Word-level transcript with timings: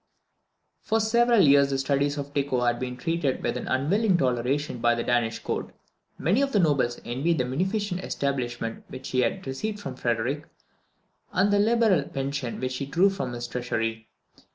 For 0.81 0.99
several 0.99 1.41
years 1.47 1.69
the 1.69 1.77
studies 1.77 2.17
of 2.17 2.33
Tycho 2.33 2.61
had 2.61 2.79
been 2.79 2.97
treated 2.97 3.43
with 3.43 3.55
an 3.55 3.67
unwilling 3.67 4.17
toleration 4.17 4.79
by 4.79 4.95
the 4.95 5.03
Danish 5.03 5.37
Court. 5.37 5.69
Many 6.17 6.41
of 6.41 6.53
the 6.53 6.59
nobles 6.59 6.99
envied 7.05 7.37
the 7.37 7.45
munificent 7.45 8.03
establishment 8.03 8.83
which 8.87 9.09
he 9.09 9.19
had 9.19 9.45
received 9.45 9.79
from 9.79 9.95
Frederick, 9.95 10.47
and 11.31 11.53
the 11.53 11.59
liberal 11.59 12.01
pension 12.01 12.59
which 12.59 12.77
he 12.77 12.87
drew 12.87 13.11
from 13.11 13.31
his 13.33 13.45
treasury. 13.47 14.07